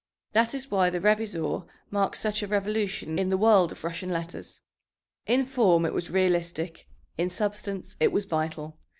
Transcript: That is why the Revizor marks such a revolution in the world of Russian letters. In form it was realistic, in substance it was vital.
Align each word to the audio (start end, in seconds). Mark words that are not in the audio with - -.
That 0.33 0.55
is 0.55 0.71
why 0.71 0.89
the 0.89 0.99
Revizor 0.99 1.67
marks 1.91 2.19
such 2.19 2.41
a 2.41 2.47
revolution 2.47 3.19
in 3.19 3.29
the 3.29 3.37
world 3.37 3.71
of 3.71 3.83
Russian 3.83 4.09
letters. 4.09 4.61
In 5.27 5.45
form 5.45 5.85
it 5.85 5.93
was 5.93 6.09
realistic, 6.09 6.87
in 7.19 7.29
substance 7.29 7.97
it 7.99 8.11
was 8.11 8.25
vital. 8.25 8.79